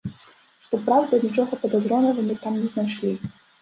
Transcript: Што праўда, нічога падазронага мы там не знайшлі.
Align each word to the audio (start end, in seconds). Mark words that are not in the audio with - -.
Што 0.67 0.79
праўда, 0.87 1.21
нічога 1.27 1.61
падазронага 1.61 2.19
мы 2.31 2.43
там 2.45 2.53
не 2.61 2.67
знайшлі. 2.77 3.19